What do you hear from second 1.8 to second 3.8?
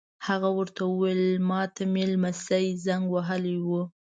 مې نمسی زنګ وهلی و.